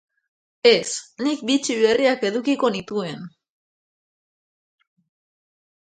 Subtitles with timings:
[0.69, 0.87] Ez,
[1.27, 3.31] nik bitxi berriak edukiko nituen.